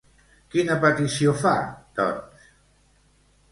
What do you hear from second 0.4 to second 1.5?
Quina petició